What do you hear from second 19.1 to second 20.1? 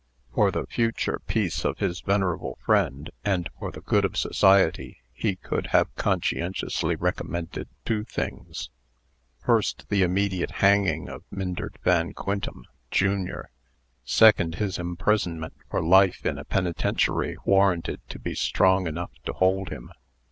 to hold him.